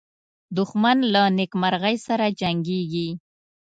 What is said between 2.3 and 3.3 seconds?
جنګیږي